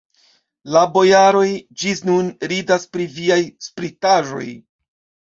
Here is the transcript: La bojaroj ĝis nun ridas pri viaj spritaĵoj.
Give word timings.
La 0.75 0.79
bojaroj 0.93 1.43
ĝis 1.81 2.01
nun 2.11 2.31
ridas 2.53 2.87
pri 2.97 3.05
viaj 3.19 3.39
spritaĵoj. 3.67 4.49